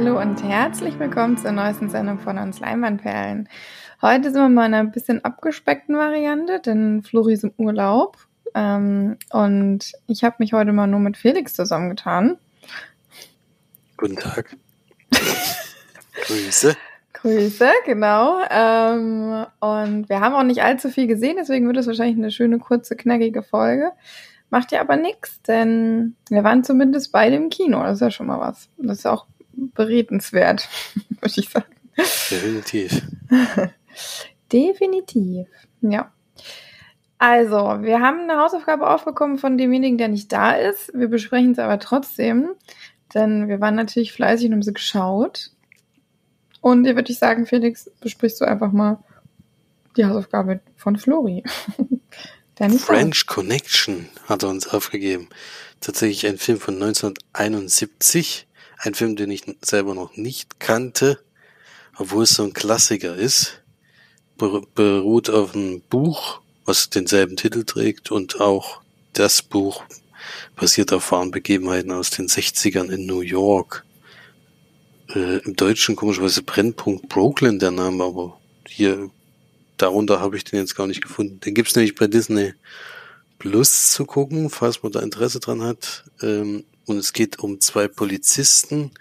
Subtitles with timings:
[0.00, 3.48] Hallo und herzlich willkommen zur neuesten Sendung von uns Leinwandperlen.
[4.00, 8.16] Heute sind wir mal in einer bisschen abgespeckten Variante, denn Flori ist im Urlaub.
[8.54, 12.38] Ähm, und ich habe mich heute mal nur mit Felix zusammengetan.
[13.96, 14.56] Guten Tag.
[16.26, 16.76] Grüße.
[17.14, 18.38] Grüße, genau.
[18.50, 22.60] Ähm, und wir haben auch nicht allzu viel gesehen, deswegen wird es wahrscheinlich eine schöne,
[22.60, 23.90] kurze, knackige Folge.
[24.48, 27.82] Macht ja aber nichts, denn wir waren zumindest beide im Kino.
[27.82, 28.68] Das ist ja schon mal was.
[28.78, 29.26] Das ist auch
[29.74, 30.68] beredenswert,
[31.20, 31.66] würde ich sagen.
[32.30, 33.02] Definitiv.
[34.52, 35.46] Definitiv,
[35.80, 36.12] ja.
[37.18, 40.92] Also, wir haben eine Hausaufgabe aufbekommen von demjenigen, der nicht da ist.
[40.94, 42.50] Wir besprechen es aber trotzdem,
[43.12, 45.50] denn wir waren natürlich fleißig und haben sie geschaut.
[46.60, 49.02] Und hier würde ich sagen, Felix, besprichst du einfach mal
[49.96, 51.42] die Hausaufgabe von Flori.
[52.78, 55.28] French Connection hat er uns aufgegeben.
[55.80, 58.47] Tatsächlich ein Film von 1971.
[58.78, 61.18] Ein Film, den ich selber noch nicht kannte,
[61.96, 63.62] obwohl es so ein Klassiker ist.
[64.36, 68.82] Beruht auf einem Buch, was denselben Titel trägt und auch
[69.14, 69.82] das Buch
[70.54, 73.84] basiert auf wahren Begebenheiten aus den 60ern in New York.
[75.14, 78.38] Äh, Im Deutschen komischerweise Brennpunkt Brooklyn der Name, aber
[78.68, 79.10] hier
[79.76, 81.40] darunter habe ich den jetzt gar nicht gefunden.
[81.40, 82.54] Den gibt's nämlich bei Disney
[83.38, 86.04] Plus zu gucken, falls man da Interesse dran hat.
[86.22, 88.92] Ähm, und es geht um zwei Polizisten,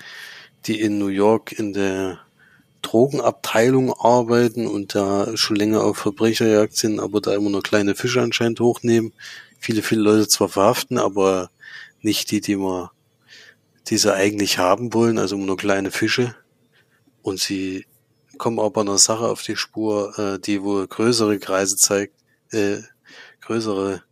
[0.65, 2.19] die in New York in der
[2.81, 8.21] Drogenabteilung arbeiten und da schon länger auf Verbrecherjagd sind, aber da immer nur kleine Fische
[8.21, 9.13] anscheinend hochnehmen.
[9.59, 11.49] Viele, viele Leute zwar verhaften, aber
[12.01, 12.89] nicht die, die man,
[13.87, 16.35] die sie eigentlich haben wollen, also nur kleine Fische.
[17.23, 17.85] Und sie
[18.37, 22.13] kommen aber einer Sache auf die Spur, äh, die wohl größere Kreise zeigt,
[22.51, 22.77] äh,
[23.41, 24.03] größere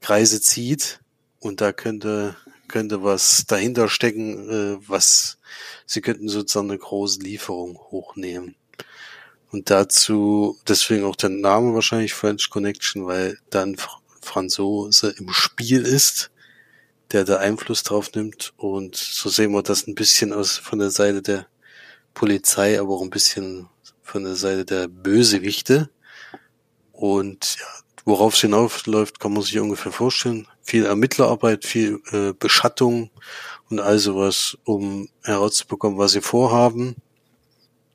[0.00, 1.00] Kreise zieht.
[1.38, 2.34] Und da könnte,
[2.68, 5.38] könnte was dahinter stecken, äh, was
[5.86, 8.56] sie könnten sozusagen eine große Lieferung hochnehmen.
[9.50, 13.76] Und dazu, deswegen auch der Name wahrscheinlich French Connection, weil dann
[14.20, 16.30] Franzose im Spiel ist,
[17.12, 18.52] der da Einfluss drauf nimmt.
[18.56, 21.46] Und so sehen wir das ein bisschen aus von der Seite der
[22.12, 23.68] Polizei, aber auch ein bisschen
[24.02, 25.90] von der Seite der Bösewichte.
[26.92, 27.66] Und ja,
[28.06, 30.46] worauf es hinaufläuft, kann man sich ungefähr vorstellen.
[30.62, 33.10] Viel Ermittlerarbeit, viel äh, Beschattung
[33.68, 36.94] und all sowas, um herauszubekommen, was sie vorhaben.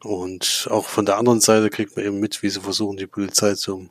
[0.03, 3.55] Und auch von der anderen Seite kriegt man eben mit, wie sie versuchen, die Polizei
[3.55, 3.89] zu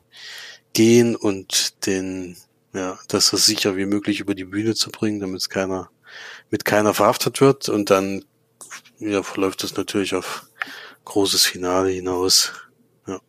[0.69, 2.37] umgehen und den,
[2.75, 5.91] ja, das so sicher wie möglich über die Bühne zu bringen, damit es keiner,
[6.51, 7.71] mit keiner verhaftet wird.
[7.71, 8.25] Und dann
[8.99, 10.45] ja, verläuft das natürlich auf
[11.07, 12.53] großes Finale hinaus.
[13.07, 13.21] Ja.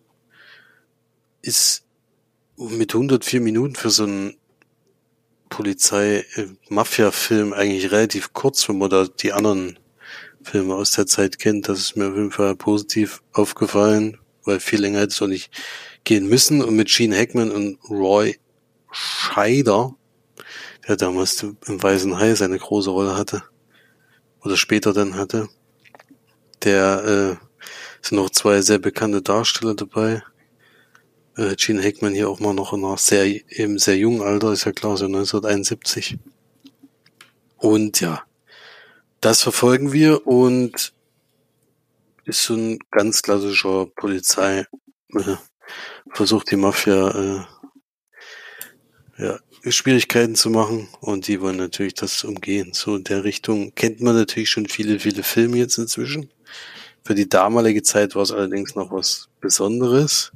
[1.42, 1.86] Ist
[2.58, 4.36] mit 104 Minuten für so einen
[5.50, 9.80] Polizei-Mafia-Film eigentlich relativ kurz, wenn man da die anderen
[10.44, 11.68] Filme aus der Zeit kennt.
[11.68, 15.52] Das ist mir auf jeden Fall positiv aufgefallen, weil viel länger hätte es auch nicht
[16.04, 16.64] gehen müssen.
[16.64, 18.38] Und mit Gene Hackman und Roy
[18.92, 19.96] Scheider,
[20.88, 23.44] der damals im Weißen Hai seine große Rolle hatte,
[24.44, 25.50] oder später dann hatte,
[26.64, 27.36] der äh,
[28.02, 30.24] sind noch zwei sehr bekannte Darsteller dabei.
[31.38, 33.26] Äh, Gene Hackman hier auch mal noch in einer sehr,
[33.58, 36.18] im sehr jungen Alter, ist ja klar, so 1971.
[37.58, 38.24] Und ja,
[39.22, 40.94] das verfolgen wir und
[42.26, 44.66] ist so ein ganz klassischer Polizei,
[45.14, 45.36] äh,
[46.12, 47.46] versucht die Mafia äh,
[49.24, 52.74] ja, Schwierigkeiten zu machen und die wollen natürlich das umgehen.
[52.74, 56.30] So in der Richtung kennt man natürlich schon viele, viele Filme jetzt inzwischen.
[57.04, 60.32] Für die damalige Zeit war es allerdings noch was Besonderes.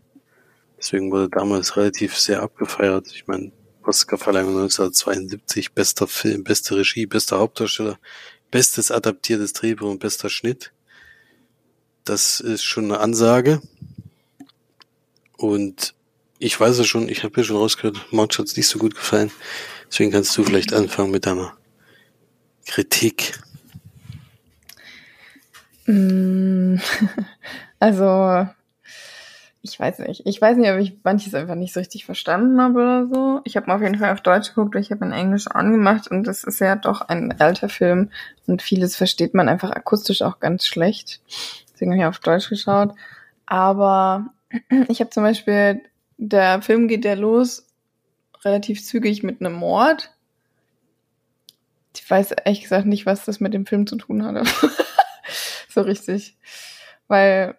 [0.78, 3.07] Deswegen wurde damals relativ sehr abgefeiert.
[3.13, 3.51] Ich meine,
[3.83, 7.98] Oscar-Verleihung 1972, bester Film, beste Regie, bester Hauptdarsteller,
[8.51, 10.72] bestes adaptiertes Drehbuch und bester Schnitt.
[12.04, 13.62] Das ist schon eine Ansage.
[15.38, 15.95] Und
[16.39, 18.95] ich weiß es schon, ich habe ja schon rausgehört, March hat es nicht so gut
[18.95, 19.31] gefallen.
[19.88, 21.56] Deswegen kannst du vielleicht anfangen mit deiner
[22.66, 23.39] Kritik.
[25.86, 26.77] Mm,
[27.80, 28.48] also,
[29.69, 30.21] ich weiß nicht.
[30.25, 33.41] Ich weiß nicht, ob ich manches einfach nicht so richtig verstanden habe oder so.
[33.44, 36.44] Ich habe auf jeden Fall auf Deutsch geguckt, ich habe in Englisch angemacht und das
[36.44, 38.12] ist ja doch ein alter Film
[38.47, 41.21] und vieles versteht man einfach akustisch auch ganz schlecht.
[41.73, 42.94] Deswegen habe ich auf Deutsch geschaut.
[43.45, 44.27] Aber
[44.88, 45.81] ich habe zum Beispiel,
[46.17, 47.65] der Film geht ja los
[48.44, 50.12] relativ zügig mit einem Mord.
[51.95, 54.44] Ich weiß ehrlich gesagt nicht, was das mit dem Film zu tun hatte.
[55.69, 56.38] so richtig.
[57.07, 57.56] Weil,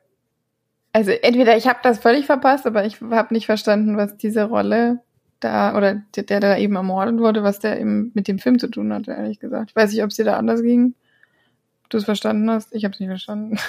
[0.96, 5.02] also entweder ich habe das völlig verpasst, aber ich habe nicht verstanden, was diese Rolle
[5.40, 8.66] da, oder der, der da eben ermordet wurde, was der eben mit dem Film zu
[8.66, 9.72] tun hatte, ehrlich gesagt.
[9.72, 10.94] Ich weiß nicht, ob es dir da anders ging.
[11.90, 12.74] du es verstanden hast.
[12.74, 13.58] Ich habe es nicht verstanden.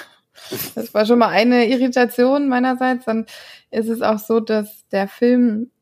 [0.76, 3.04] Das war schon mal eine Irritation meinerseits.
[3.06, 3.26] Dann
[3.72, 5.72] ist es auch so, dass der Film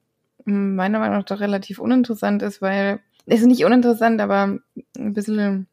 [0.47, 4.59] meiner Meinung nach doch relativ uninteressant ist, weil, ist nicht uninteressant, aber
[4.97, 5.69] ein bisschen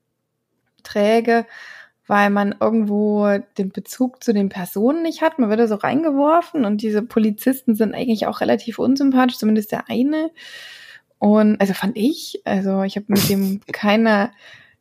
[0.83, 1.45] träge,
[2.07, 5.39] weil man irgendwo den Bezug zu den Personen nicht hat.
[5.39, 9.89] Man wird da so reingeworfen und diese Polizisten sind eigentlich auch relativ unsympathisch, zumindest der
[9.89, 10.31] eine.
[11.19, 14.31] Und also fand ich, also ich habe mit dem keine,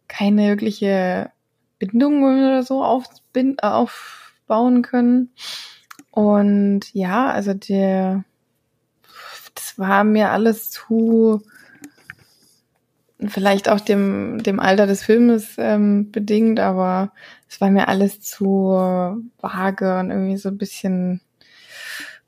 [0.09, 1.31] keine wirkliche
[1.79, 5.31] Bindung oder so aufbauen können.
[6.11, 8.25] Und ja, also der,
[9.55, 11.43] das war mir alles zu,
[13.29, 17.13] vielleicht auch dem, dem Alter des Filmes ähm, bedingt, aber
[17.49, 18.71] es war mir alles zu
[19.41, 21.21] vage und irgendwie so ein bisschen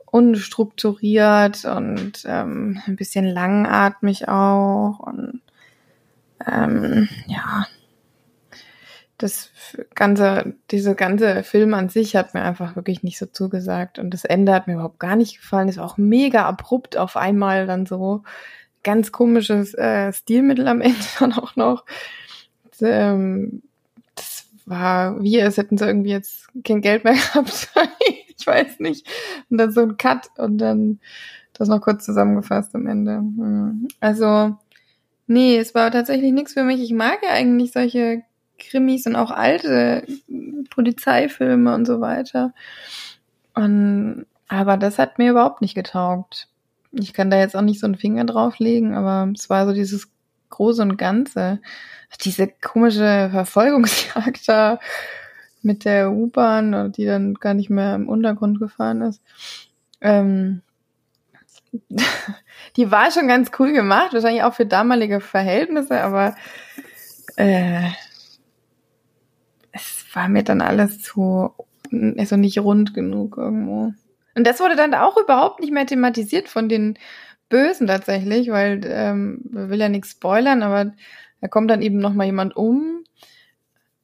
[0.07, 5.41] unstrukturiert und ähm, ein bisschen langatmig auch und
[6.47, 7.67] ähm, ja,
[9.19, 9.51] das
[9.95, 14.25] ganze, diese ganze Film an sich hat mir einfach wirklich nicht so zugesagt und das
[14.25, 15.69] Ende hat mir überhaupt gar nicht gefallen.
[15.69, 18.23] Es war auch mega abrupt auf einmal dann so
[18.85, 21.85] ganz komisches äh, Stilmittel am Ende dann auch noch.
[22.71, 23.63] Das, ähm,
[24.15, 27.71] das war wie, als hätten sie irgendwie jetzt kein Geld mehr gehabt.
[28.37, 29.07] ich weiß nicht.
[29.51, 31.01] Und dann so ein Cut und dann
[31.55, 33.17] das noch kurz zusammengefasst am Ende.
[33.17, 33.89] Hm.
[34.01, 34.57] Also,
[35.27, 36.81] nee, es war tatsächlich nichts für mich.
[36.81, 38.23] Ich mag ja eigentlich solche
[38.59, 40.07] Krimis und auch alte
[40.71, 42.53] Polizeifilme und so weiter.
[43.55, 46.49] Und, aber das hat mir überhaupt nicht getaugt.
[46.99, 50.09] Ich kann da jetzt auch nicht so einen Finger drauflegen, aber es war so dieses
[50.51, 51.61] Große und Ganze.
[52.25, 54.79] Diese komische Verfolgungsjagd da
[55.63, 59.23] mit der U-Bahn, die dann gar nicht mehr im Untergrund gefahren ist.
[60.01, 60.63] Ähm,
[62.77, 66.37] die war schon ganz cool gemacht, wahrscheinlich auch für damalige Verhältnisse, aber
[67.37, 67.89] äh,
[69.73, 71.53] es war mir dann alles zu,
[72.17, 73.93] also nicht rund genug irgendwo.
[74.35, 76.99] Und das wurde dann auch überhaupt nicht mehr thematisiert von den
[77.49, 80.93] Bösen tatsächlich, weil ähm, will ja nichts spoilern, aber
[81.41, 83.05] da kommt dann eben noch mal jemand um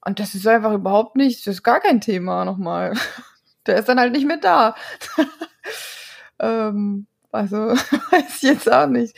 [0.04, 2.94] und das ist einfach überhaupt nicht, das ist gar kein Thema nochmal.
[3.66, 4.74] Der ist dann halt nicht mehr da.
[6.38, 9.16] ähm, also weiß ich jetzt auch nicht.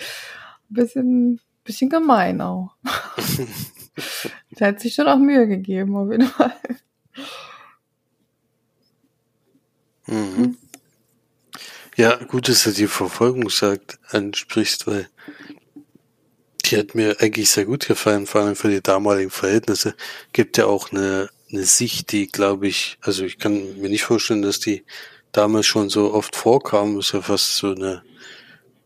[0.71, 2.75] Ein bisschen, bisschen gemein auch.
[4.59, 6.53] Der hat sich schon auch Mühe gegeben, auf jeden Fall.
[10.07, 10.57] Mhm.
[11.97, 15.09] Ja, gut, dass du die Verfolgungsjagd ansprichst, weil
[16.65, 19.95] die hat mir eigentlich sehr gut gefallen, vor allem für die damaligen Verhältnisse.
[20.33, 24.41] Gibt ja auch eine, eine Sicht, die, glaube ich, also ich kann mir nicht vorstellen,
[24.41, 24.85] dass die
[25.33, 26.99] damals schon so oft vorkam.
[26.99, 28.03] Ist ja fast so eine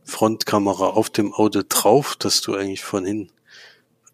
[0.05, 3.31] Frontkamera auf dem Auto drauf, dass du eigentlich von hin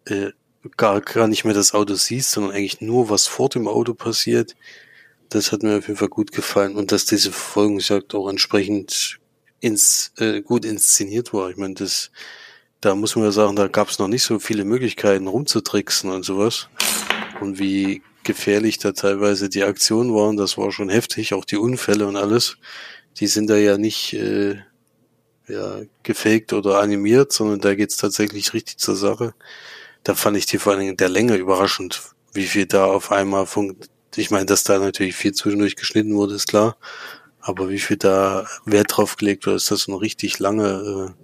[0.05, 0.31] äh,
[0.77, 4.55] gar, gar nicht mehr das Auto siehst, sondern eigentlich nur, was vor dem Auto passiert.
[5.33, 9.19] Das hat mir auf jeden Fall gut gefallen und dass diese Verfolgungsjagd auch entsprechend
[9.59, 11.49] ins, äh, gut inszeniert war.
[11.49, 12.11] Ich meine, das,
[12.81, 16.23] da muss man ja sagen, da gab es noch nicht so viele Möglichkeiten rumzutricksen und
[16.23, 16.69] sowas.
[17.41, 22.07] Und wie gefährlich da teilweise die Aktionen waren, das war schon heftig, auch die Unfälle
[22.07, 22.57] und alles.
[23.19, 24.57] Die sind da ja nicht äh,
[25.47, 29.33] ja, gefaked oder animiert, sondern da geht's tatsächlich richtig zur Sache
[30.03, 32.01] da fand ich die vor allen Dingen der Länge überraschend,
[32.33, 33.89] wie viel da auf einmal funkt.
[34.15, 36.77] Ich meine, dass da natürlich viel zwischendurch geschnitten wurde, ist klar.
[37.39, 41.23] Aber wie viel da Wert drauf gelegt wurde, ist das eine richtig lange, äh,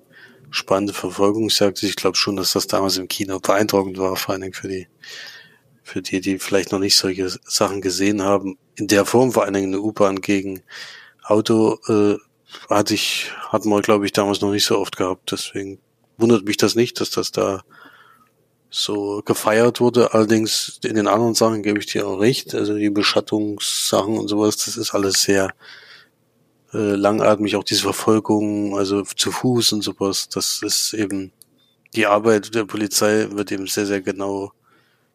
[0.51, 1.81] spannende Verfolgungsjagd.
[1.83, 4.87] Ich glaube schon, dass das damals im Kino beeindruckend war, vor allen Dingen für die,
[5.83, 8.57] für die, die vielleicht noch nicht solche Sachen gesehen haben.
[8.75, 10.61] In der Form vor allen Dingen eine U-Bahn gegen
[11.23, 12.17] Auto, äh,
[12.69, 15.31] hatte ich, hatten wir, glaube ich, damals noch nicht so oft gehabt.
[15.31, 15.79] Deswegen
[16.17, 17.63] wundert mich das nicht, dass das da
[18.69, 20.13] so gefeiert wurde.
[20.13, 22.53] Allerdings in den anderen Sachen gebe ich dir auch recht.
[22.55, 25.53] Also die Beschattungssachen und sowas, das ist alles sehr
[26.73, 27.55] äh, langatmig.
[27.55, 31.31] Auch diese Verfolgung, also zu Fuß und sowas, das ist eben
[31.95, 34.51] die Arbeit der Polizei wird eben sehr, sehr genau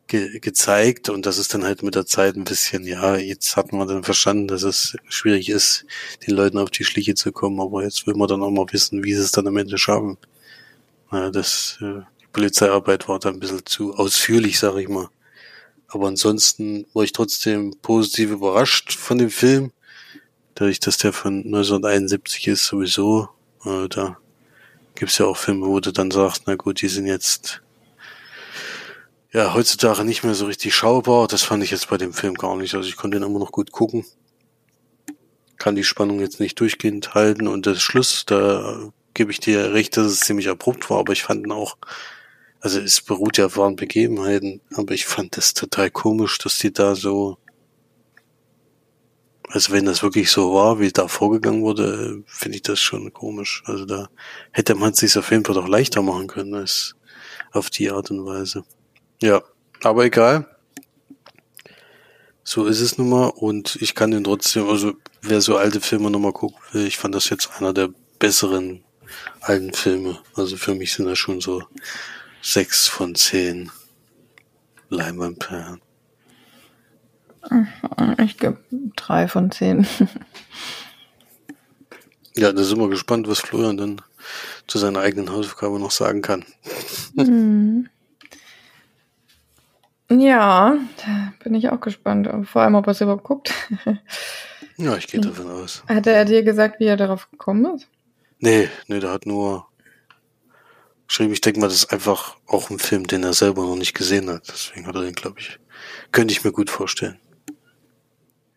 [0.07, 3.73] ge gezeigt und das ist dann halt mit der Zeit ein bisschen, ja, jetzt hat
[3.73, 5.87] man dann verstanden, dass es schwierig ist,
[6.27, 9.05] den Leuten auf die Schliche zu kommen, aber jetzt will man dann auch mal wissen,
[9.05, 10.19] wie sie es dann am Ende schaffen.
[11.13, 12.03] Ja, das äh,
[12.35, 15.09] Polizeiarbeit war da ein bisschen zu ausführlich, sag ich mal.
[15.89, 19.73] Aber ansonsten war ich trotzdem positiv überrascht von dem Film.
[20.57, 23.29] Dadurch, dass der von 1971 ist, sowieso.
[23.65, 24.19] Äh, da
[24.97, 27.63] gibt's ja auch Filme, wo du dann sagst, na gut, die sind jetzt
[29.33, 31.29] ja heutzutage nicht mehr so richtig schaubar.
[31.29, 32.75] Das fand ich jetzt bei dem Film gar nicht.
[32.75, 34.05] Also ich konnte ihn immer noch gut gucken.
[35.57, 37.47] Kann die Spannung jetzt nicht durchgehend halten.
[37.47, 41.23] Und der Schluss, da gebe ich dir recht, dass es ziemlich abrupt war, aber ich
[41.23, 41.77] fand ihn auch
[42.65, 46.73] also es beruht ja auf wahren Begebenheiten, aber ich fand das total komisch, dass die
[46.73, 47.37] da so,
[49.51, 53.63] also wenn das wirklich so war, wie da vorgegangen wurde, finde ich das schon komisch.
[53.67, 54.09] Also da
[54.51, 56.97] hätte man es sich auf jeden Fall doch leichter machen können als
[57.53, 58.65] auf die Art und Weise.
[59.21, 59.43] Ja,
[59.83, 60.49] aber egal.
[62.45, 66.11] So ist es nun mal und ich kann den trotzdem, also wer so alte Filme
[66.11, 68.83] nochmal gucken will, ich fand das jetzt einer der besseren
[69.43, 70.19] alten Filme.
[70.35, 71.63] Also für mich sind das schon so
[72.45, 73.71] sechs von zehn
[74.91, 75.81] Leinwandperlen.
[78.19, 78.59] Ich gebe
[78.97, 79.87] drei von zehn.
[82.37, 84.03] Ja, da sind wir gespannt, was Florian dann
[84.67, 86.45] zu seiner eigenen Hausaufgabe noch sagen kann.
[87.17, 87.89] Hm.
[90.11, 92.29] Ja, da bin ich auch gespannt.
[92.49, 93.55] Vor allem, ob er es überhaupt guckt.
[94.77, 95.85] Ja, ich gehe davon aus.
[95.87, 97.87] Hat er dir gesagt, wie er darauf gekommen ist?
[98.41, 99.69] Nee, nee, der hat nur
[101.15, 103.95] geschrieben, ich denke mal, das ist einfach auch ein Film, den er selber noch nicht
[103.95, 104.49] gesehen hat.
[104.49, 105.61] Deswegen hat er den, glaube ich,
[106.11, 107.19] könnte ich mir gut vorstellen.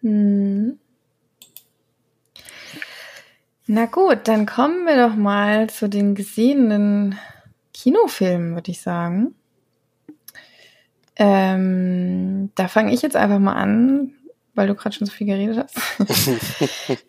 [0.01, 0.79] Hm.
[3.67, 7.19] Na gut, dann kommen wir doch mal zu den gesehenen
[7.75, 9.35] Kinofilmen, würde ich sagen.
[11.15, 14.15] Ähm, da fange ich jetzt einfach mal an,
[14.55, 15.77] weil du gerade schon so viel geredet hast.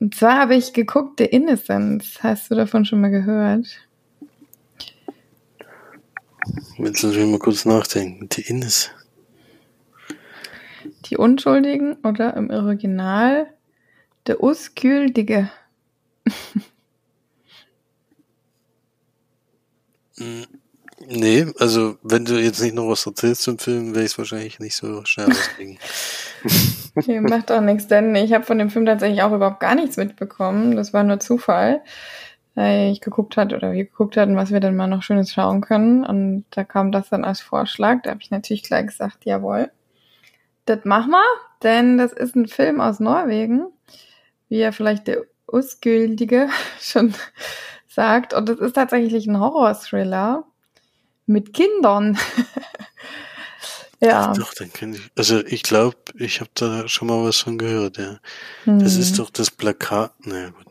[0.00, 2.18] Und zwar habe ich geguckt The Innocence.
[2.22, 3.85] Hast du davon schon mal gehört?
[6.78, 8.28] Jetzt lass mich mal kurz nachdenken.
[8.32, 8.90] The Innocence.
[11.06, 13.46] Die Unschuldigen oder im Original
[14.26, 15.50] Der Usküldige.
[21.08, 24.58] Nee, also wenn du jetzt nicht noch was erzählst zum Film, werde ich es wahrscheinlich
[24.58, 25.78] nicht so schnell rauskriegen.
[26.96, 29.96] okay, macht auch nichts, denn ich habe von dem Film tatsächlich auch überhaupt gar nichts
[29.98, 30.74] mitbekommen.
[30.74, 31.82] Das war nur Zufall,
[32.56, 36.04] ich geguckt hat oder wir geguckt hatten, was wir denn mal noch Schönes schauen können.
[36.04, 38.02] Und da kam das dann als Vorschlag.
[38.02, 39.70] Da habe ich natürlich gleich gesagt, jawohl,
[40.64, 41.24] das machen wir,
[41.62, 43.66] denn das ist ein Film aus Norwegen,
[44.48, 46.48] wie ja vielleicht der Usgüldige
[46.80, 47.14] schon
[47.88, 48.32] sagt.
[48.32, 50.44] Und es ist tatsächlich ein Horror-Thriller
[51.26, 52.18] mit Kindern.
[54.00, 54.32] ja.
[54.32, 55.10] Doch, dann kenne ich.
[55.14, 58.18] Also ich glaube, ich habe da schon mal was von gehört, ja.
[58.64, 58.78] Hm.
[58.78, 60.14] Das ist doch das Plakat.
[60.26, 60.65] Naja, gut.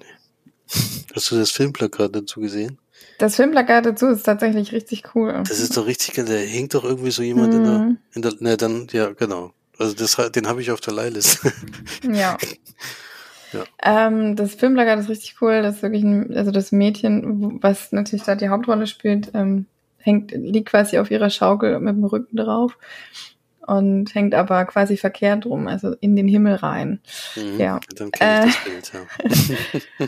[1.13, 2.77] Hast du das Filmplakat dazu gesehen?
[3.17, 5.43] Das Filmplakat dazu ist tatsächlich richtig cool.
[5.48, 7.60] Das ist doch richtig, da hängt doch irgendwie so jemand hm.
[7.60, 9.51] in der, in der, ne, dann, ja, genau.
[9.77, 11.51] Also das, den habe ich auf der Leihliste.
[12.03, 12.38] Ja.
[13.53, 13.63] ja.
[13.81, 15.62] Ähm, das Filmplakat ist richtig cool.
[15.62, 19.65] Das ist wirklich ein, also das Mädchen, was natürlich da die Hauptrolle spielt, ähm,
[19.98, 22.77] hängt, liegt quasi auf ihrer Schaukel mit dem Rücken drauf
[23.67, 27.00] und hängt aber quasi verkehrt rum, also in den Himmel rein.
[27.36, 27.79] Mhm, ja.
[27.95, 30.07] Dann äh, das Bild, ja.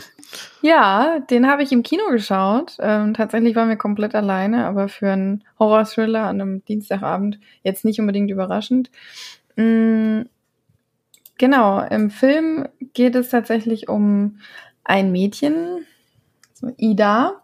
[0.62, 2.76] ja, den habe ich im Kino geschaut.
[2.80, 8.00] Ähm, tatsächlich waren wir komplett alleine, aber für einen Horror-Thriller an einem Dienstagabend jetzt nicht
[8.00, 8.90] unbedingt überraschend.
[9.56, 10.28] Mhm,
[11.36, 14.38] genau, im Film geht es tatsächlich um
[14.84, 15.84] ein Mädchen,
[16.54, 17.42] so Ida,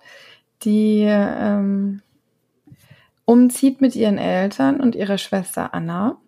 [0.62, 2.00] die ähm,
[3.25, 6.19] umzieht mit ihren Eltern und ihrer Schwester Anna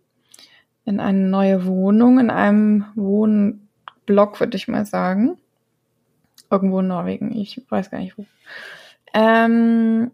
[0.84, 5.36] in eine neue Wohnung, in einem Wohnblock, würde ich mal sagen.
[6.50, 8.24] Irgendwo in Norwegen, ich weiß gar nicht wo.
[9.12, 10.12] Ähm,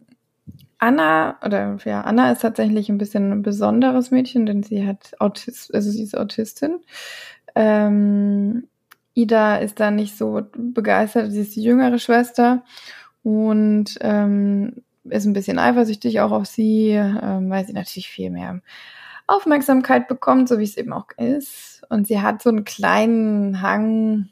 [0.79, 5.75] Anna, oder ja, Anna ist tatsächlich ein bisschen ein besonderes Mädchen, denn sie hat Autist,
[5.75, 6.81] also sie ist Autistin.
[7.55, 8.67] Ähm,
[9.15, 12.65] Ida ist da nicht so begeistert, sie ist die jüngere Schwester
[13.23, 18.61] und ähm, ist ein bisschen eifersüchtig auch auf sie, ähm, weil sie natürlich viel mehr
[19.27, 21.83] Aufmerksamkeit bekommt, so wie es eben auch ist.
[21.89, 24.29] Und sie hat so einen kleinen Hang,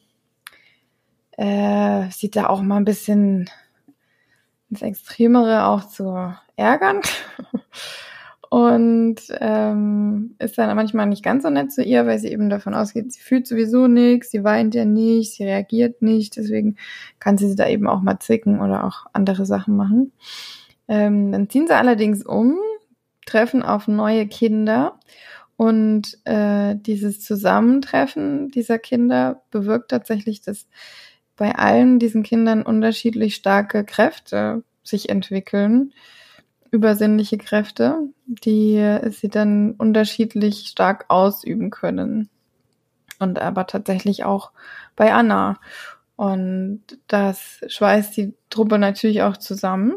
[1.32, 3.48] äh, sieht da auch mal ein bisschen
[4.70, 7.00] ins Extremere auch zu ärgern.
[8.50, 12.74] Und ähm, ist dann manchmal nicht ganz so nett zu ihr, weil sie eben davon
[12.74, 16.74] ausgeht, sie fühlt sowieso nichts, sie weint ja nicht, sie reagiert nicht, deswegen
[17.20, 20.10] kann sie da eben auch mal zicken oder auch andere Sachen machen.
[20.90, 22.58] Ähm, dann ziehen sie allerdings um,
[23.24, 24.98] treffen auf neue Kinder
[25.56, 30.66] und äh, dieses Zusammentreffen dieser Kinder bewirkt tatsächlich, dass
[31.36, 35.92] bei allen diesen Kindern unterschiedlich starke Kräfte sich entwickeln,
[36.72, 42.28] übersinnliche Kräfte, die sie dann unterschiedlich stark ausüben können.
[43.20, 44.50] Und aber tatsächlich auch
[44.96, 45.60] bei Anna.
[46.16, 49.94] Und das schweißt die Truppe natürlich auch zusammen.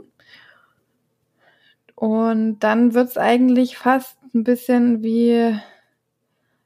[1.95, 5.57] Und dann wird's eigentlich fast ein bisschen wie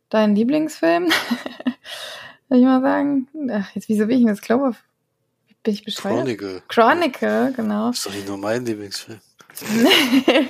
[0.09, 1.09] dein Lieblingsfilm.
[2.49, 3.27] Soll ich mal sagen?
[3.51, 4.75] Ach, jetzt, wieso bin ich denn das Glaube?
[5.63, 6.15] Bin ich bescheuert?
[6.15, 6.61] Chronicle.
[6.69, 7.87] Chronicle, genau.
[7.87, 9.19] Das ist doch nicht nur mein Lieblingsfilm.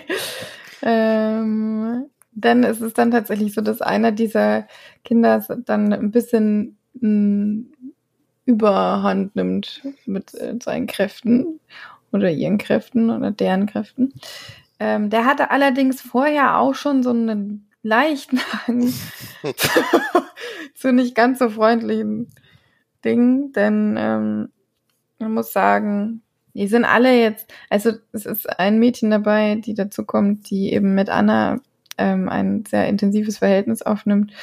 [0.82, 4.68] ähm, denn es ist dann tatsächlich so, dass einer dieser
[5.04, 7.62] Kinder dann ein bisschen mm,
[8.46, 11.60] Überhand nimmt mit äh, seinen Kräften
[12.12, 14.14] oder ihren Kräften oder deren Kräften.
[14.80, 18.94] Ähm, der hatte allerdings vorher auch schon so einen leichten Hang
[20.76, 22.30] zu nicht ganz so freundlichen
[23.04, 24.50] Dingen, denn ähm,
[25.20, 26.22] man muss sagen,
[26.54, 30.96] die sind alle jetzt, also es ist ein Mädchen dabei, die dazu kommt, die eben
[30.96, 31.60] mit Anna
[31.98, 34.34] ähm, ein sehr intensives Verhältnis aufnimmt,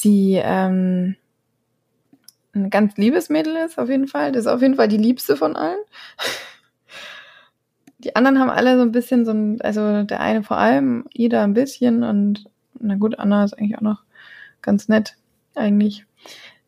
[0.00, 1.16] die ähm,
[2.54, 4.32] ein ganz liebes Mädel ist, auf jeden Fall.
[4.32, 5.78] Das ist auf jeden Fall die liebste von allen.
[8.04, 11.44] Die anderen haben alle so ein bisschen so ein, also der eine vor allem, Ida
[11.44, 12.44] ein bisschen und
[12.78, 14.02] na gut, Anna ist eigentlich auch noch
[14.62, 15.16] ganz nett,
[15.54, 16.06] eigentlich.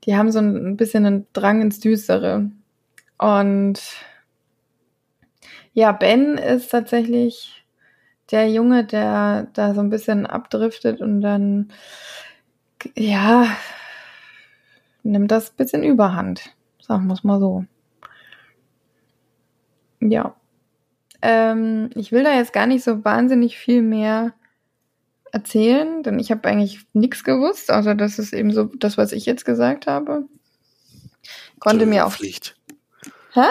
[0.05, 2.51] Die haben so ein bisschen einen Drang ins Düstere.
[3.19, 3.81] Und
[5.73, 7.65] ja, Ben ist tatsächlich
[8.31, 11.73] der Junge, der da so ein bisschen abdriftet und dann,
[12.97, 13.47] ja,
[15.03, 16.55] nimmt das bisschen überhand.
[16.81, 17.65] Sagen wir es mal so.
[20.01, 20.35] Ja.
[21.23, 24.35] Ähm, ich will da jetzt gar nicht so wahnsinnig viel mehr
[25.33, 29.25] erzählen, denn ich habe eigentlich nichts gewusst, außer das ist eben so das, was ich
[29.25, 30.27] jetzt gesagt habe.
[31.59, 32.13] Konnte mir auch.
[32.13, 32.57] Pflicht.
[33.33, 33.47] Hä?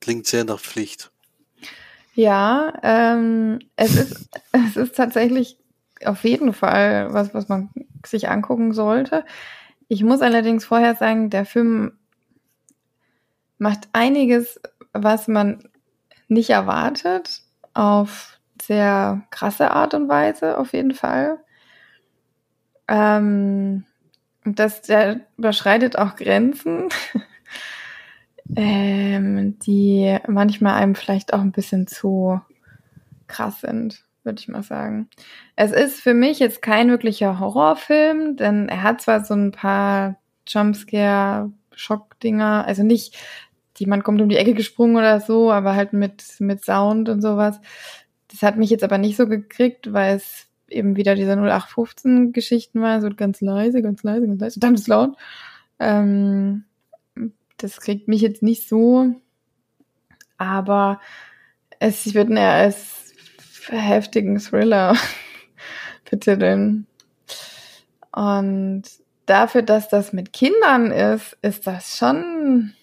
[0.00, 1.10] Klingt sehr nach Pflicht.
[2.14, 5.58] Ja, ähm, es ist, es ist tatsächlich
[6.04, 7.70] auf jeden Fall was, was man
[8.04, 9.24] sich angucken sollte.
[9.88, 11.92] Ich muss allerdings vorher sagen, der Film
[13.58, 14.60] macht einiges,
[14.92, 15.68] was man
[16.28, 21.38] nicht erwartet, auf sehr krasse Art und Weise, auf jeden Fall.
[22.88, 23.84] Ähm,
[24.44, 26.88] das, der überschreitet auch Grenzen.
[28.56, 32.40] ähm, die manchmal einem vielleicht auch ein bisschen zu
[33.26, 35.08] krass sind, würde ich mal sagen.
[35.56, 40.16] Es ist für mich jetzt kein wirklicher Horrorfilm, denn er hat zwar so ein paar
[40.46, 43.16] Jumpscare, Schockdinger, also nicht,
[43.78, 47.60] jemand kommt um die Ecke gesprungen oder so, aber halt mit, mit Sound und sowas.
[48.28, 52.80] Das hat mich jetzt aber nicht so gekriegt, weil es eben wieder diese 0815 Geschichten
[52.80, 55.16] war, so ganz leise, ganz leise, ganz leise, dann ist laut.
[55.78, 56.64] Ähm,
[57.58, 59.14] das kriegt mich jetzt nicht so,
[60.36, 61.00] aber
[61.78, 63.12] es wird eher als
[63.68, 64.96] heftigen Thriller
[66.10, 66.86] betiteln.
[68.12, 68.84] Und
[69.26, 72.74] dafür, dass das mit Kindern ist, ist das schon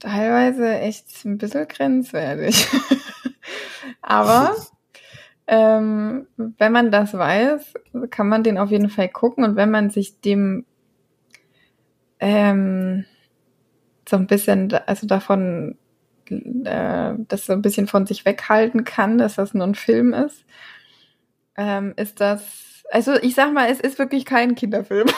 [0.00, 2.66] teilweise echt ein bisschen grenzwertig.
[4.02, 4.56] aber
[5.46, 7.74] ähm, wenn man das weiß,
[8.10, 10.64] kann man den auf jeden Fall gucken und wenn man sich dem
[12.18, 13.04] ähm,
[14.08, 15.78] so ein bisschen, also davon,
[16.28, 20.44] äh, das so ein bisschen von sich weghalten kann, dass das nur ein Film ist,
[21.56, 25.08] ähm, ist das, also ich sag mal, es ist wirklich kein Kinderfilm.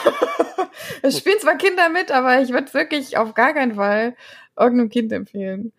[1.01, 4.15] es spielen zwar Kinder mit, aber ich würde es wirklich auf gar keinen Fall
[4.57, 5.71] irgendeinem Kind empfehlen.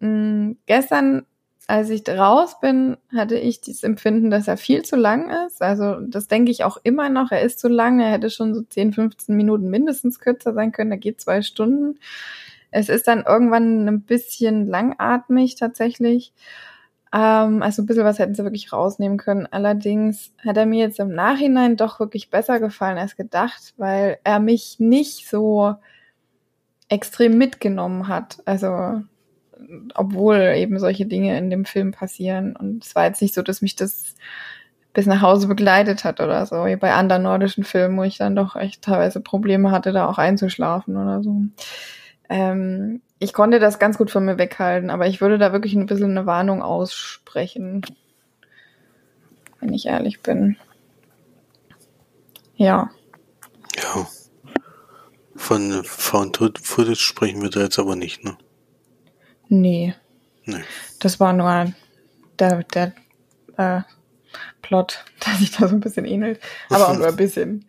[0.00, 1.26] Mhm, gestern
[1.68, 5.62] als ich raus bin, hatte ich dieses Empfinden, dass er viel zu lang ist.
[5.62, 7.30] Also das denke ich auch immer noch.
[7.30, 8.00] Er ist zu lang.
[8.00, 10.90] Er hätte schon so 10, 15 Minuten mindestens kürzer sein können.
[10.90, 11.98] Er geht zwei Stunden.
[12.70, 16.32] Es ist dann irgendwann ein bisschen langatmig tatsächlich.
[17.14, 19.46] Ähm, also ein bisschen was hätten sie wirklich rausnehmen können.
[19.50, 24.40] Allerdings hat er mir jetzt im Nachhinein doch wirklich besser gefallen als gedacht, weil er
[24.40, 25.76] mich nicht so
[26.92, 28.42] extrem mitgenommen hat.
[28.44, 29.02] Also
[29.94, 32.54] obwohl eben solche Dinge in dem Film passieren.
[32.56, 34.14] Und es war jetzt nicht so, dass mich das
[34.92, 38.36] bis nach Hause begleitet hat oder so, wie bei anderen nordischen Filmen, wo ich dann
[38.36, 41.42] doch echt teilweise Probleme hatte, da auch einzuschlafen oder so.
[42.28, 45.86] Ähm, ich konnte das ganz gut von mir weghalten, aber ich würde da wirklich ein
[45.86, 47.82] bisschen eine Warnung aussprechen,
[49.60, 50.56] wenn ich ehrlich bin.
[52.56, 52.66] Ja.
[52.66, 52.90] Ja.
[55.42, 58.38] Von Found Footage sprechen wir da jetzt aber nicht, ne?
[59.48, 59.92] Nee.
[60.44, 60.62] Nee.
[61.00, 61.72] Das war nur
[62.38, 62.92] der, der
[63.56, 63.80] äh,
[64.62, 66.40] Plot, der sich da so ein bisschen ähnelt.
[66.70, 67.66] Aber auch nur ein bisschen.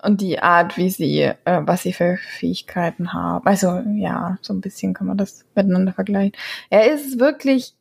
[0.00, 3.44] Und die Art, wie sie, äh, was sie für Fähigkeiten haben.
[3.48, 6.36] Also ja, so ein bisschen kann man das miteinander vergleichen.
[6.70, 7.74] Er ist wirklich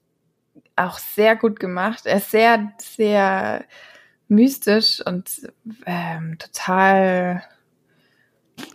[0.76, 2.08] auch sehr gut gemacht.
[2.08, 3.66] Er ist sehr, sehr
[4.28, 5.30] mystisch und
[5.86, 7.44] ähm, total,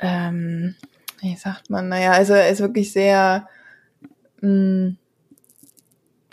[0.00, 0.74] ähm,
[1.20, 3.48] wie sagt man, naja, also ist wirklich sehr
[4.44, 4.98] Mm.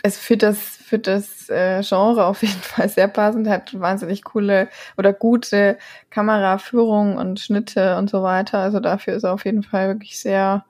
[0.02, 4.68] es für das für das äh, Genre auf jeden Fall sehr passend, hat wahnsinnig coole
[4.98, 5.78] oder gute
[6.10, 8.58] Kameraführung und Schnitte und so weiter.
[8.58, 10.66] Also dafür ist er auf jeden Fall wirklich sehr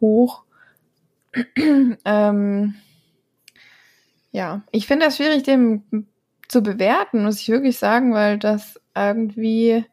[0.00, 0.44] hoch.
[2.04, 2.74] ähm,
[4.32, 6.06] ja, ich finde das schwierig, den
[6.48, 9.84] zu bewerten, muss ich wirklich sagen, weil das irgendwie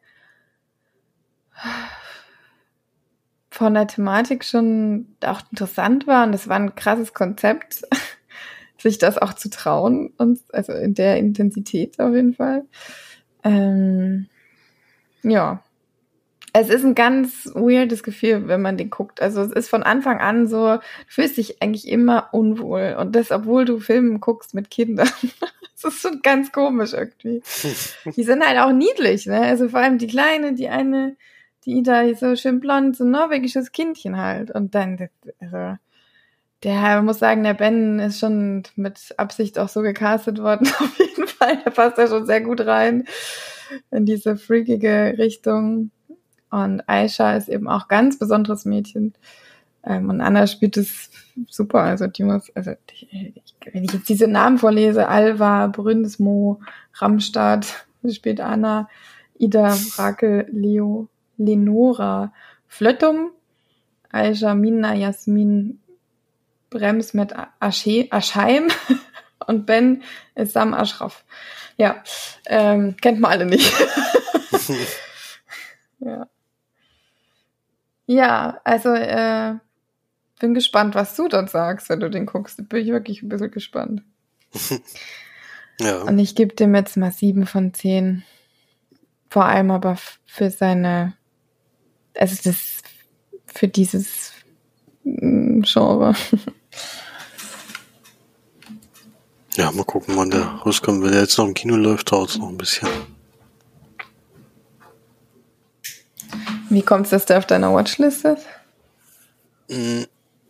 [3.58, 7.82] von der Thematik schon auch interessant war und das war ein krasses Konzept,
[8.78, 12.64] sich das auch zu trauen und also in der Intensität auf jeden Fall.
[13.42, 14.28] Ähm,
[15.24, 15.62] ja,
[16.52, 19.20] es ist ein ganz weirdes Gefühl, wenn man den guckt.
[19.20, 22.96] Also es ist von Anfang an so, du fühlst dich eigentlich immer unwohl.
[22.98, 25.10] Und das, obwohl du Filme guckst mit Kindern.
[25.82, 27.42] das ist schon ganz komisch irgendwie.
[28.16, 29.40] die sind halt auch niedlich, ne?
[29.40, 31.16] Also vor allem die Kleine, die eine,
[31.68, 34.50] die da so schön blond, so ein norwegisches Kindchen halt.
[34.50, 35.76] Und dann, also,
[36.62, 41.26] der muss sagen, der Ben ist schon mit Absicht auch so gecastet worden, auf jeden
[41.26, 41.58] Fall.
[41.64, 43.04] Der passt da schon sehr gut rein
[43.90, 45.90] in diese freakige Richtung.
[46.50, 49.12] Und Aisha ist eben auch ganz besonderes Mädchen.
[49.84, 51.10] Ähm, und Anna spielt es
[51.50, 51.82] super.
[51.82, 53.34] Also die muss, also die,
[53.74, 56.62] wenn ich jetzt diese Namen vorlese, Alva, Bründesmo,
[56.94, 58.88] Ramstadt, spielt Anna,
[59.38, 62.32] Ida, Rakel, Leo, Lenora,
[62.66, 63.30] Flöttum,
[64.10, 65.80] Aisha, Minna, Jasmin,
[66.70, 68.68] Brems mit Asche, Aschheim
[69.46, 70.02] und Ben
[70.36, 71.24] Sam Ashraf.
[71.78, 72.02] Ja,
[72.46, 73.70] ähm, kennt man alle nicht.
[76.00, 76.26] ja.
[78.06, 79.54] Ja, also äh,
[80.40, 82.68] bin gespannt, was du dort sagst, wenn du den guckst.
[82.68, 84.02] Bin ich wirklich ein bisschen gespannt.
[85.80, 86.02] ja.
[86.02, 88.24] Und ich gebe dem jetzt mal sieben von zehn.
[89.30, 91.14] Vor allem aber für seine,
[92.18, 92.56] also das
[93.46, 94.32] für dieses
[95.04, 96.14] mm, Genre.
[99.56, 101.02] Ja, mal gucken, wann der rauskommt.
[101.02, 102.88] Wenn der jetzt noch im Kino läuft, dauert es noch ein bisschen.
[106.70, 108.46] Wie kommt es, dass der auf deiner Watchlist ist?
[109.68, 110.02] Mm,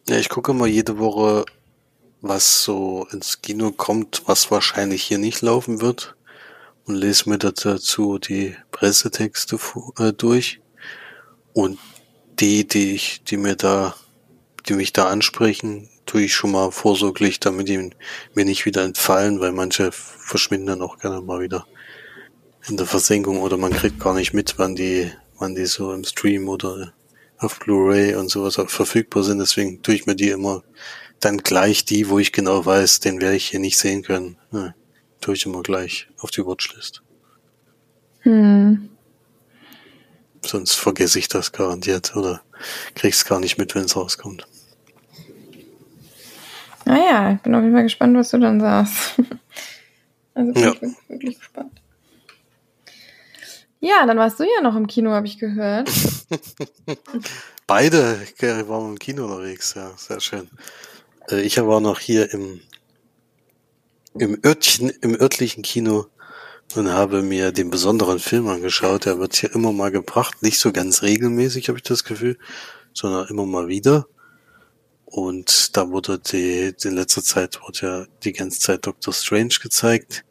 [0.08, 1.46] ja, ich gucke mal jede Woche,
[2.20, 6.16] was so ins Kino kommt, was wahrscheinlich hier nicht laufen wird
[6.84, 9.58] und lese mir dazu die Pressetexte
[9.98, 10.60] äh, durch
[11.58, 11.78] und
[12.38, 13.96] die, die ich, die mir da,
[14.68, 17.90] die mich da ansprechen, tue ich schon mal vorsorglich, damit die
[18.34, 21.66] mir nicht wieder entfallen, weil manche verschwinden dann auch gerne mal wieder
[22.68, 26.04] in der Versenkung oder man kriegt gar nicht mit, wann die wann die so im
[26.04, 26.92] Stream oder
[27.38, 29.38] auf Blu-ray und sowas auch verfügbar sind.
[29.38, 30.62] Deswegen tue ich mir die immer
[31.18, 34.36] dann gleich die, wo ich genau weiß, den werde ich hier nicht sehen können.
[34.52, 34.74] Ja,
[35.20, 37.02] tue ich immer gleich auf die Watchlist.
[38.20, 38.90] Hm.
[40.48, 42.40] Sonst vergesse ich das garantiert oder
[42.94, 44.46] krieg's gar nicht mit, wenn es rauskommt.
[46.84, 49.20] Naja, ich bin auf jeden Fall gespannt, was du dann sagst.
[50.34, 50.72] also bin ja.
[50.72, 51.82] ich wirklich gespannt.
[53.80, 55.90] Ja, dann warst du ja noch im Kino, habe ich gehört.
[57.66, 58.20] Beide
[58.68, 60.48] waren im Kino unterwegs, ja, sehr schön.
[61.30, 62.60] Äh, ich war noch hier im,
[64.14, 66.06] im, Örtchen, im örtlichen Kino
[66.74, 69.06] und habe mir den besonderen Film angeschaut.
[69.06, 72.38] Der wird hier immer mal gebracht, nicht so ganz regelmäßig, habe ich das Gefühl,
[72.92, 74.06] sondern immer mal wieder.
[75.04, 80.24] Und da wurde die, in letzter Zeit wurde ja die ganze Zeit Doctor Strange gezeigt.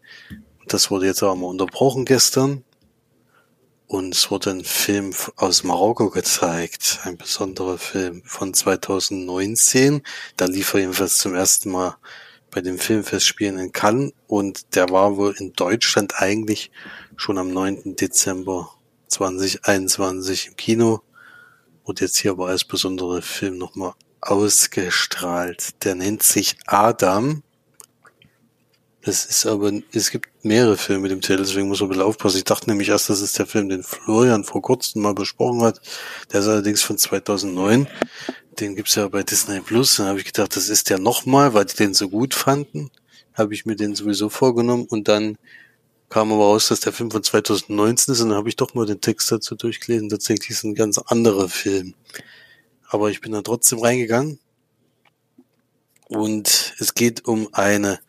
[0.68, 2.64] Das wurde jetzt aber mal unterbrochen gestern.
[3.88, 10.04] Und es wurde ein Film aus Marokko gezeigt, ein besonderer Film von 2019.
[10.36, 11.96] Da lief er jedenfalls zum ersten Mal
[12.52, 16.72] bei den Filmfestspielen in Cannes und der war wohl in Deutschland eigentlich
[17.16, 17.96] schon am 9.
[17.96, 18.72] Dezember
[19.08, 21.02] 2021 im Kino
[21.84, 25.84] und jetzt hier aber als besonderer Film nochmal ausgestrahlt.
[25.84, 27.44] Der nennt sich Adam
[29.08, 32.04] es ist aber, es gibt mehrere Filme mit dem Titel, deswegen muss man ein bisschen
[32.04, 32.38] aufpassen.
[32.40, 35.80] Ich dachte nämlich erst, das ist der Film, den Florian vor kurzem mal besprochen hat.
[36.34, 37.88] Der ist allerdings von 2009.
[38.60, 39.98] Den gibt's ja bei Disney Plus.
[39.98, 42.90] Dann habe ich gedacht, das ist der nochmal, weil die den so gut fanden.
[43.34, 45.38] Habe ich mir den sowieso vorgenommen und dann
[46.10, 48.86] kam aber raus, dass der Film von 2019 ist und dann habe ich doch mal
[48.86, 50.10] den Text dazu durchgelesen.
[50.10, 51.94] Tatsächlich ist ein ganz anderer Film.
[52.90, 54.40] Aber ich bin dann trotzdem reingegangen
[56.08, 58.00] und es geht um eine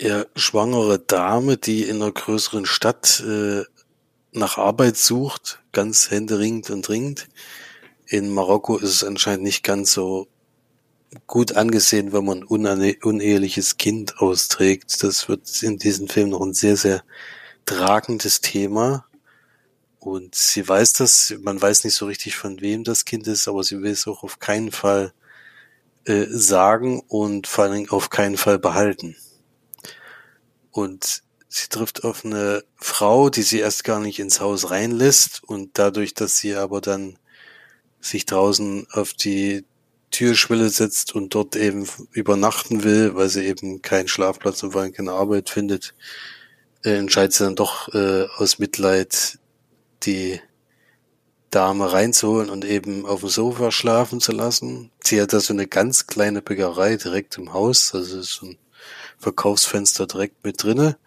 [0.00, 3.62] ja, schwangere Dame, die in einer größeren Stadt äh,
[4.32, 7.28] nach Arbeit sucht, ganz händeringend und dringend.
[8.12, 10.28] In Marokko ist es anscheinend nicht ganz so
[11.26, 15.02] gut angesehen, wenn man ein uneheliches Kind austrägt.
[15.02, 17.04] Das wird in diesem Film noch ein sehr, sehr
[17.64, 19.06] tragendes Thema.
[19.98, 23.64] Und sie weiß das, man weiß nicht so richtig von wem das Kind ist, aber
[23.64, 25.14] sie will es auch auf keinen Fall
[26.04, 29.16] äh, sagen und vor allen Dingen auf keinen Fall behalten
[30.72, 35.78] und sie trifft auf eine Frau, die sie erst gar nicht ins Haus reinlässt und
[35.78, 37.18] dadurch, dass sie aber dann
[38.02, 39.64] sich draußen auf die
[40.10, 44.92] Türschwelle setzt und dort eben übernachten will, weil sie eben keinen Schlafplatz und vor allem
[44.92, 45.94] keine Arbeit findet,
[46.84, 49.38] äh, entscheidet sie dann doch äh, aus Mitleid
[50.02, 50.40] die
[51.50, 54.90] Dame reinzuholen und eben auf dem Sofa schlafen zu lassen.
[55.02, 58.58] Sie hat da so eine ganz kleine Bäckerei direkt im Haus, also ist so ein
[59.18, 60.98] Verkaufsfenster direkt mit drinne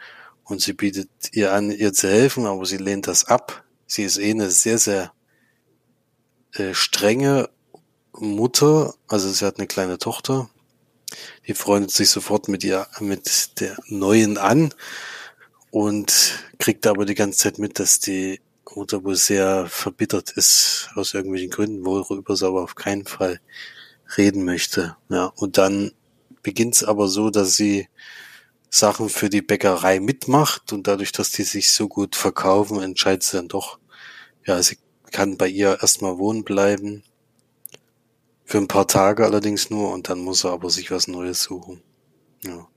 [0.43, 3.63] und sie bietet ihr an, ihr zu helfen, aber sie lehnt das ab.
[3.87, 5.11] Sie ist eh eine sehr, sehr
[6.55, 7.49] äh, strenge
[8.13, 10.49] Mutter, also sie hat eine kleine Tochter,
[11.47, 14.73] die freundet sich sofort mit ihr, mit der Neuen an
[15.71, 18.39] und kriegt aber die ganze Zeit mit, dass die
[18.73, 23.39] Mutter wohl sehr verbittert ist aus irgendwelchen Gründen, worüber sie aber auf keinen Fall
[24.17, 24.97] reden möchte.
[25.09, 25.91] Ja, und dann
[26.41, 27.87] beginnt es aber so, dass sie
[28.69, 33.37] Sachen für die Bäckerei mitmacht und dadurch, dass die sich so gut verkaufen, entscheidet sie
[33.37, 33.79] dann doch,
[34.45, 34.77] ja, sie
[35.15, 37.01] kann bei ihr erstmal wohnen bleiben.
[38.43, 41.81] Für ein paar Tage allerdings nur und dann muss er aber sich was Neues suchen.
[42.43, 42.67] Ja.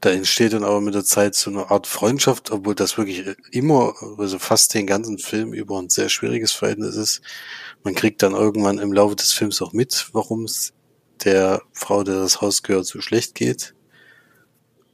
[0.00, 3.92] Da entsteht dann aber mit der Zeit so eine Art Freundschaft, obwohl das wirklich immer,
[4.16, 7.20] also fast den ganzen Film über ein sehr schwieriges Verhältnis ist.
[7.84, 10.72] Man kriegt dann irgendwann im Laufe des Films auch mit, warum es
[11.24, 13.74] der Frau, der das Haus gehört, so schlecht geht.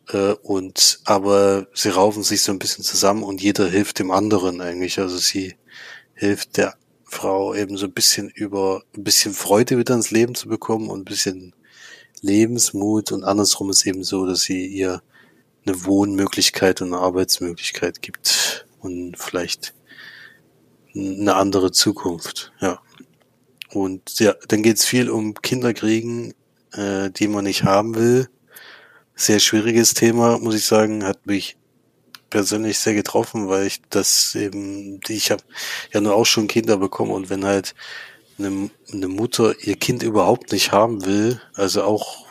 [0.09, 4.61] Äh, und aber sie raufen sich so ein bisschen zusammen und jeder hilft dem anderen
[4.61, 4.99] eigentlich.
[4.99, 5.55] Also sie
[6.23, 10.49] hilft der Frau eben so ein bisschen über ein bisschen Freude wieder ins Leben zu
[10.49, 11.53] bekommen und ein bisschen
[12.21, 15.03] Lebensmut und andersrum ist eben so, dass sie ihr
[15.67, 19.75] eine Wohnmöglichkeit und eine Arbeitsmöglichkeit gibt und vielleicht
[20.95, 22.81] eine andere Zukunft, ja.
[23.73, 26.35] Und ja, dann geht's viel um Kinderkriegen,
[26.73, 28.29] äh, die man nicht haben will.
[29.17, 31.57] Sehr schwieriges Thema, muss ich sagen, hat mich
[32.33, 35.43] persönlich sehr getroffen, weil ich das eben, ich habe
[35.93, 37.75] ja nur auch schon Kinder bekommen und wenn halt
[38.39, 42.27] eine, eine Mutter ihr Kind überhaupt nicht haben will, also auch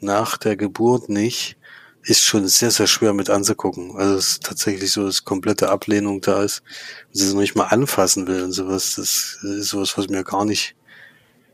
[0.00, 1.58] nach der Geburt nicht,
[2.02, 3.94] ist schon sehr, sehr schwer mit anzugucken.
[3.96, 6.60] Also es ist tatsächlich so, dass komplette Ablehnung da ist
[7.08, 8.94] und sie es noch nicht mal anfassen will und sowas.
[8.96, 10.76] Das ist sowas, was ich mir gar nicht,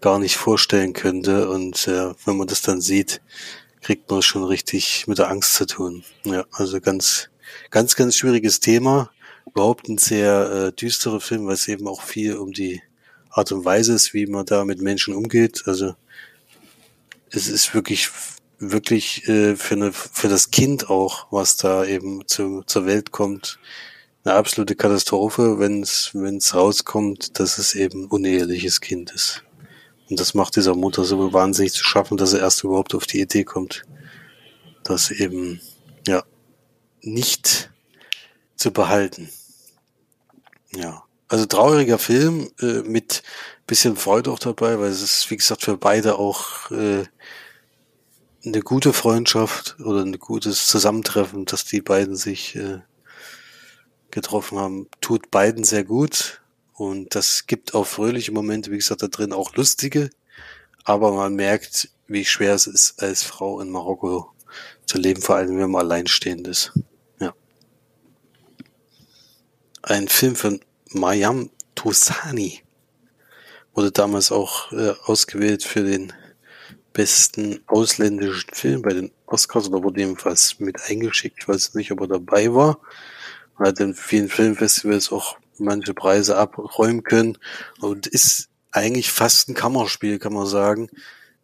[0.01, 1.49] gar nicht vorstellen könnte.
[1.51, 3.21] Und äh, wenn man das dann sieht,
[3.81, 6.05] kriegt man schon richtig mit der Angst zu tun.
[6.25, 7.30] Ja, also ganz,
[7.71, 9.11] ganz, ganz schwieriges Thema.
[9.47, 12.83] Überhaupt ein sehr äh, düsterer Film, weil es eben auch viel um die
[13.31, 15.63] Art und Weise ist, wie man da mit Menschen umgeht.
[15.67, 15.95] Also
[17.31, 18.11] es ist wirklich,
[18.59, 23.59] wirklich äh, für, eine, für das Kind auch, was da eben zu, zur Welt kommt,
[24.25, 29.45] eine absolute Katastrophe, wenn es rauskommt, dass es eben uneheliches Kind ist.
[30.11, 33.21] Und das macht dieser Mutter so wahnsinnig zu schaffen, dass er erst überhaupt auf die
[33.21, 33.85] Idee kommt,
[34.83, 35.61] das eben
[37.03, 37.71] nicht
[38.57, 39.31] zu behalten.
[40.73, 41.05] Ja.
[41.29, 43.23] Also trauriger Film äh, mit
[43.67, 47.05] bisschen Freude auch dabei, weil es ist, wie gesagt, für beide auch äh,
[48.45, 52.81] eine gute Freundschaft oder ein gutes Zusammentreffen, dass die beiden sich äh,
[54.11, 56.41] getroffen haben, tut beiden sehr gut.
[56.75, 60.11] Und das gibt auch fröhliche Momente, wie gesagt, da drin auch lustige.
[60.83, 64.33] Aber man merkt, wie schwer es ist, als Frau in Marokko
[64.87, 66.73] zu leben, vor allem wenn man alleinstehend ist.
[67.21, 67.35] Ja.
[69.83, 70.61] Ein Film von
[70.91, 72.63] Mayam Tosani
[73.75, 76.13] wurde damals auch äh, ausgewählt für den
[76.93, 81.39] besten ausländischen Film bei den Oscars oder wurde jedenfalls mit eingeschickt.
[81.41, 82.81] Ich weiß nicht, ob er dabei war.
[83.59, 87.39] Er hat in vielen Filmfestivals auch manche Preise abräumen können
[87.81, 90.89] und ist eigentlich fast ein Kammerspiel, kann man sagen.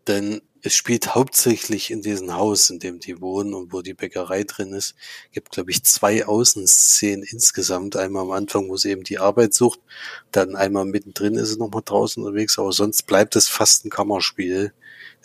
[0.07, 4.43] Denn es spielt hauptsächlich in diesem Haus, in dem die wohnen und wo die Bäckerei
[4.43, 4.97] drin ist.
[5.31, 7.95] Gibt, glaube ich, zwei Außenszenen insgesamt.
[7.95, 9.79] Einmal am Anfang, wo sie eben die Arbeit sucht,
[10.33, 14.73] dann einmal mittendrin ist sie nochmal draußen unterwegs, aber sonst bleibt es fast ein Kammerspiel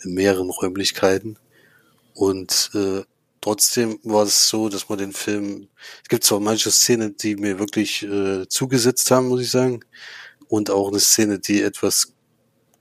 [0.04, 1.36] in mehreren Räumlichkeiten.
[2.14, 3.02] Und äh,
[3.40, 5.66] trotzdem war es so, dass man den Film,
[6.04, 9.80] es gibt zwar manche Szenen, die mir wirklich äh, zugesetzt haben, muss ich sagen,
[10.46, 12.12] und auch eine Szene, die etwas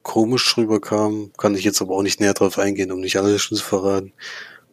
[0.03, 3.57] komisch rüberkam, kann ich jetzt aber auch nicht näher drauf eingehen, um nicht alles schon
[3.57, 4.13] zu verraten.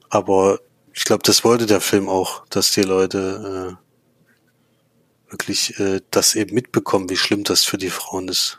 [0.09, 0.61] Aber
[0.95, 6.55] ich glaube, das wollte der Film auch, dass die Leute äh, wirklich äh, das eben
[6.55, 8.59] mitbekommen, wie schlimm das für die Frauen ist,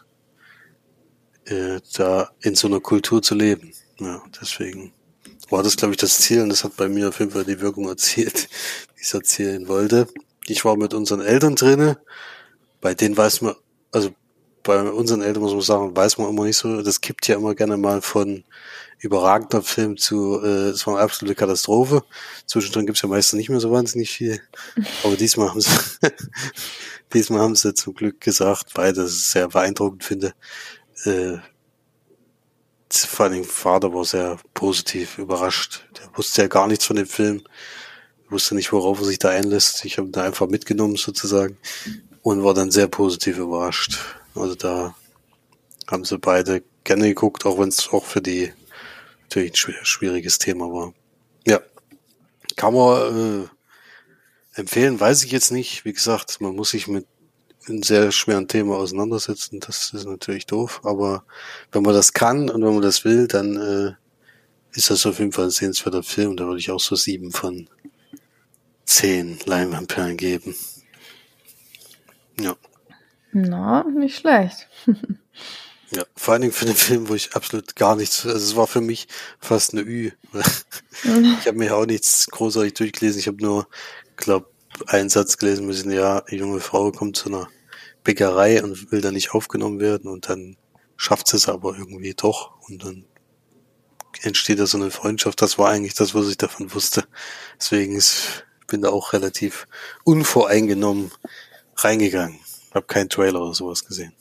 [1.45, 3.73] äh, da in so einer Kultur zu leben.
[3.99, 4.93] Ja, deswegen
[5.49, 7.59] war das, glaube ich, das Ziel und das hat bei mir auf jeden Fall die
[7.59, 8.49] Wirkung erzielt,
[8.97, 10.07] die ich erzielen wollte.
[10.45, 11.95] Ich war mit unseren Eltern drinnen,
[12.81, 13.55] bei denen weiß man,
[13.91, 14.11] also
[14.63, 17.55] bei unseren Eltern muss man sagen, weiß man immer nicht so, das kippt ja immer
[17.55, 18.43] gerne mal von
[18.99, 22.03] überragender Film zu, äh, es war eine absolute Katastrophe.
[22.45, 24.41] Zwischendrin gibt's ja meistens nicht mehr so wahnsinnig viel.
[25.03, 25.71] Aber diesmal haben sie,
[27.13, 30.33] diesmal haben sie zum Glück gesagt, weil das sehr beeindruckend finde,
[31.05, 31.37] äh,
[32.91, 35.85] vor allem Vater war sehr positiv überrascht.
[35.97, 37.43] Der wusste ja gar nichts von dem Film,
[38.29, 39.85] wusste nicht, worauf er sich da einlässt.
[39.85, 41.57] Ich habe da einfach mitgenommen sozusagen
[42.23, 43.99] und war dann sehr positiv überrascht.
[44.35, 44.95] Also da
[45.87, 48.53] haben sie beide gerne geguckt, auch wenn es auch für die
[49.23, 50.93] natürlich ein schwieriges Thema war.
[51.45, 51.59] Ja,
[52.55, 55.85] kann man äh, empfehlen, weiß ich jetzt nicht.
[55.85, 57.05] Wie gesagt, man muss sich mit
[57.67, 59.59] einem sehr schweren Thema auseinandersetzen.
[59.59, 61.23] Das ist natürlich doof, aber
[61.71, 63.93] wenn man das kann und wenn man das will, dann äh,
[64.77, 66.35] ist das auf jeden Fall ein sehenswerter Film.
[66.37, 67.69] Da würde ich auch so sieben von
[68.85, 70.55] zehn Leinwandperlen geben.
[72.39, 72.55] Ja.
[73.31, 74.67] Na, nicht schlecht.
[75.91, 78.67] Ja, vor allen Dingen für den Film, wo ich absolut gar nichts, also es war
[78.67, 79.07] für mich
[79.39, 80.11] fast eine Ü.
[81.03, 83.19] ich habe mir auch nichts großartig durchgelesen.
[83.19, 83.67] Ich habe nur,
[84.15, 84.51] glaube
[84.85, 87.49] einen Satz gelesen müssen, ja, eine junge Frau kommt zu einer
[88.03, 90.57] Bäckerei und will da nicht aufgenommen werden und dann
[90.95, 93.05] schafft sie es aber irgendwie doch und dann
[94.21, 95.41] entsteht da so eine Freundschaft.
[95.41, 97.05] Das war eigentlich das, was ich davon wusste.
[97.57, 99.67] Deswegen ist, bin da auch relativ
[100.03, 101.11] unvoreingenommen
[101.77, 102.39] reingegangen.
[102.73, 104.13] Hab keinen Trailer oder sowas gesehen.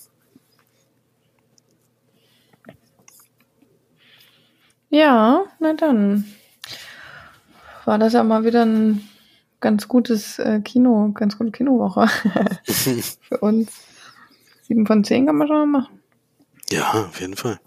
[4.91, 6.25] Ja, na dann
[7.85, 9.07] war das ja mal wieder ein
[9.61, 12.09] ganz gutes äh, Kino, ganz gute Kinowoche
[13.21, 13.71] für uns.
[14.63, 16.01] Sieben von zehn kann man schon mal machen.
[16.71, 17.59] Ja, auf jeden Fall.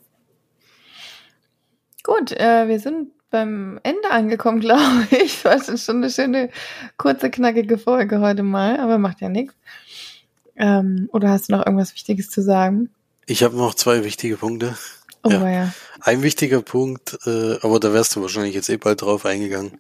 [2.04, 5.42] Gut, äh, wir sind beim Ende angekommen, glaube ich.
[5.44, 6.50] Das ist schon eine schöne,
[6.98, 9.56] kurze, knackige Folge heute mal, aber macht ja nichts.
[10.62, 12.90] Ähm, oder hast du noch irgendwas Wichtiges zu sagen?
[13.26, 14.78] Ich habe noch zwei wichtige Punkte.
[15.24, 15.50] Oh ja.
[15.50, 15.74] ja.
[16.00, 19.80] Ein wichtiger Punkt, äh, aber da wärst du wahrscheinlich jetzt eh bald drauf eingegangen.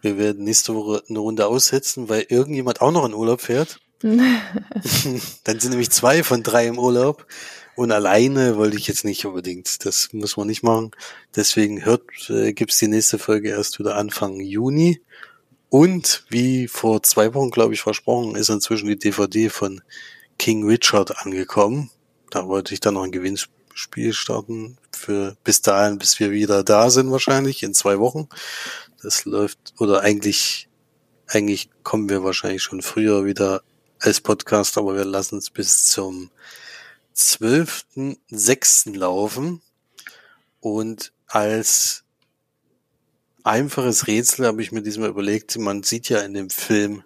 [0.00, 3.80] Wir werden nächste Woche eine Runde aussetzen, weil irgendjemand auch noch in Urlaub fährt.
[4.02, 7.26] Dann sind nämlich zwei von drei im Urlaub.
[7.76, 9.84] Und alleine wollte ich jetzt nicht unbedingt.
[9.84, 10.92] Das muss man nicht machen.
[11.34, 15.00] Deswegen hört, äh, gibt's die nächste Folge erst wieder Anfang Juni.
[15.70, 19.82] Und wie vor zwei Wochen, glaube ich, versprochen, ist inzwischen die DVD von
[20.38, 21.90] King Richard angekommen.
[22.30, 26.62] Da wollte ich dann noch ein Gewinnspiel Spiel starten für bis dahin, bis wir wieder
[26.62, 28.28] da sind wahrscheinlich in zwei Wochen.
[29.02, 30.68] Das läuft oder eigentlich
[31.26, 33.62] eigentlich kommen wir wahrscheinlich schon früher wieder
[33.98, 36.30] als Podcast, aber wir lassen es bis zum
[37.16, 38.96] 12.06.
[38.96, 39.60] laufen
[40.60, 42.04] und als
[43.42, 47.02] einfaches Rätsel habe ich mir diesmal überlegt, man sieht ja in dem Film,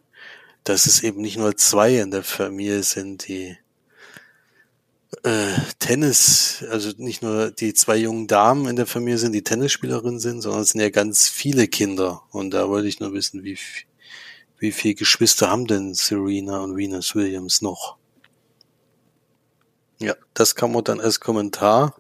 [0.69, 3.57] dass es eben nicht nur zwei in der Familie sind, die
[5.23, 10.21] äh, Tennis, also nicht nur die zwei jungen Damen in der Familie sind, die Tennisspielerinnen
[10.21, 12.23] sind, sondern es sind ja ganz viele Kinder.
[12.31, 13.59] Und da wollte ich nur wissen, wie,
[14.59, 17.97] wie viele Geschwister haben denn Serena und Venus Williams noch?
[20.01, 21.97] Ja, das kann man dann als Kommentar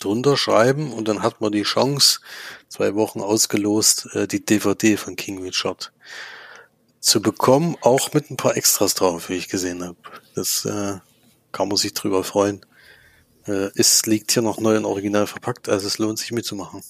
[0.00, 2.20] drunter schreiben und dann hat man die Chance,
[2.68, 5.92] zwei Wochen ausgelost, äh, die DVD von King Richard
[7.02, 9.96] zu bekommen, auch mit ein paar Extras drauf, wie ich gesehen habe.
[10.34, 10.98] Das äh,
[11.50, 12.64] kann man sich drüber freuen.
[13.46, 16.82] Äh, es liegt hier noch neu in Original verpackt, also es lohnt sich mitzumachen.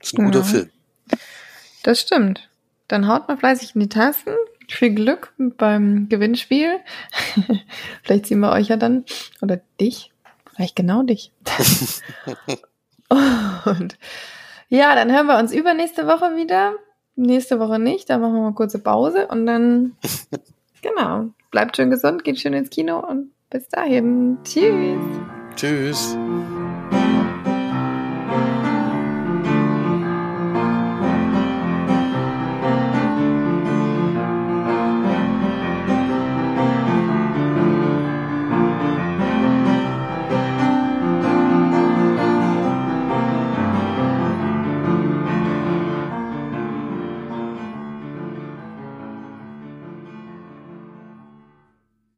[0.00, 0.26] Das ist ein ja.
[0.26, 0.70] guter Film.
[1.84, 2.50] Das stimmt.
[2.88, 4.34] Dann haut mal fleißig in die Tasten.
[4.68, 6.80] Viel Glück beim Gewinnspiel.
[8.02, 9.04] vielleicht sehen wir euch ja dann,
[9.40, 10.12] oder dich,
[10.52, 11.30] vielleicht genau dich.
[13.64, 13.98] Und
[14.68, 16.74] ja, dann hören wir uns übernächste Woche wieder.
[17.16, 19.96] Nächste Woche nicht, da machen wir mal kurze Pause und dann,
[20.82, 24.38] genau, bleibt schön gesund, geht schön ins Kino und bis dahin.
[24.42, 24.98] Tschüss.
[25.54, 26.16] Tschüss.